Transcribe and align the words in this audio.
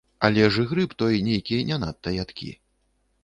Але 0.27 0.45
ж 0.53 0.63
і 0.63 0.69
грыб 0.71 0.95
той 1.01 1.19
нейкі 1.27 1.59
не 1.71 1.77
надта 1.83 2.15
ядкі. 2.23 2.49